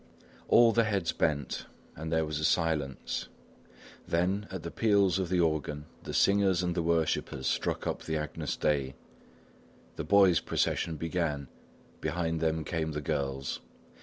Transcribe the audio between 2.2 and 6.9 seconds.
was a silence. Then, at the peals of the organ the singers and the